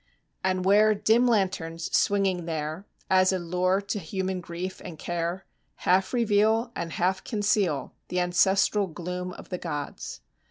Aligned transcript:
And 0.43 0.65
where 0.65 0.95
dim 0.95 1.27
lanterns, 1.27 1.95
swinging 1.95 2.45
there, 2.45 2.87
As 3.07 3.31
a 3.31 3.37
lure 3.37 3.79
to 3.81 3.99
human 3.99 4.41
grief 4.41 4.81
and 4.83 4.97
care, 4.97 5.45
Half 5.75 6.11
reveal 6.11 6.71
and 6.75 6.93
half 6.93 7.23
conceal 7.23 7.93
The 8.07 8.19
ancestral 8.19 8.87
gloom 8.87 9.31
of 9.33 9.49
the 9.49 9.59
gods. 9.59 10.21